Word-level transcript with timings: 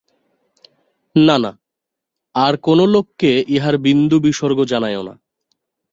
না 1.15 1.35
না, 1.43 1.51
আর 2.35 2.53
কোনো 2.57 2.83
লোককে 2.85 3.31
ইহার 3.55 3.75
বিন্দুবিসর্গ 3.77 4.59
জানাইয়ো 4.63 5.03
না। 5.03 5.13